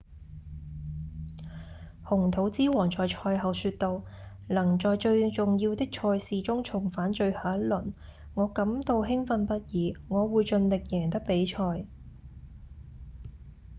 [2.03, 4.03] 紅土之王在賽後說道：
[4.49, 7.93] 「能在最重要的賽事中重返最後一輪
[8.33, 11.85] 我感到興奮不已我會盡力贏得比賽」